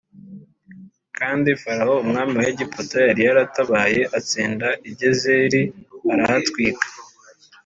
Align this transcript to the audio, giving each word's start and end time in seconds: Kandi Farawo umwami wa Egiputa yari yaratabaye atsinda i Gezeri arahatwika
Kandi 1.17 1.49
Farawo 1.61 1.95
umwami 2.05 2.33
wa 2.39 2.45
Egiputa 2.51 2.97
yari 3.07 3.21
yaratabaye 3.27 4.01
atsinda 4.17 4.67
i 4.89 4.91
Gezeri 4.99 5.61
arahatwika 6.11 6.85